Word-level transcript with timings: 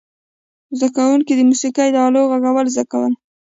زده 0.77 0.89
کوونکو 0.95 1.31
د 1.35 1.41
موسیقي 1.49 1.87
د 1.91 1.95
آلو 2.07 2.29
غږول 2.31 2.67
زده 2.73 2.85
کول. 2.91 3.13